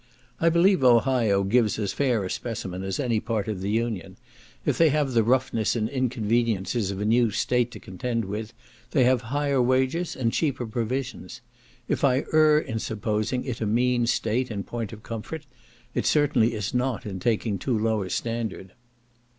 I 0.39 0.49
believe 0.49 0.83
Ohio 0.83 1.43
gives 1.43 1.77
as 1.77 1.93
fair 1.93 2.23
a 2.23 2.29
specimen 2.31 2.81
as 2.81 2.99
any 2.99 3.19
part 3.19 3.47
of 3.47 3.61
the 3.61 3.69
union; 3.69 4.17
if 4.65 4.75
they 4.79 4.89
have 4.89 5.11
the 5.13 5.21
roughness 5.23 5.75
and 5.75 5.87
inconveniences 5.87 6.89
of 6.89 6.99
a 6.99 7.05
new 7.05 7.29
state 7.29 7.69
to 7.69 7.79
contend 7.79 8.25
with, 8.25 8.51
they 8.89 9.03
have 9.03 9.21
higher 9.21 9.61
wages 9.61 10.15
and 10.15 10.33
cheaper 10.33 10.65
provisions; 10.65 11.41
if 11.87 12.03
I 12.03 12.25
err 12.33 12.57
in 12.57 12.79
supposing 12.79 13.45
it 13.45 13.61
a 13.61 13.67
mean 13.67 14.07
state 14.07 14.49
in 14.49 14.63
point 14.63 14.91
of 14.91 15.03
comfort, 15.03 15.45
it 15.93 16.07
certainly 16.07 16.55
is 16.55 16.73
not 16.73 17.05
in 17.05 17.19
taking 17.19 17.59
too 17.59 17.77
low 17.77 18.01
a 18.01 18.09
standard. 18.09 18.73